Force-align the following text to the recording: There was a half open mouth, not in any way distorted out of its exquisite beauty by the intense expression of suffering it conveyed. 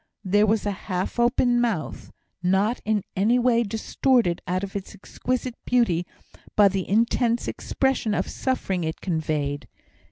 There 0.23 0.47
was 0.47 0.65
a 0.65 0.71
half 0.89 1.19
open 1.19 1.61
mouth, 1.61 2.11
not 2.41 2.81
in 2.85 3.03
any 3.15 3.37
way 3.37 3.61
distorted 3.61 4.41
out 4.47 4.63
of 4.63 4.75
its 4.75 4.95
exquisite 4.95 5.53
beauty 5.63 6.07
by 6.55 6.69
the 6.69 6.89
intense 6.89 7.47
expression 7.47 8.15
of 8.15 8.27
suffering 8.27 8.83
it 8.83 8.99
conveyed. 8.99 9.67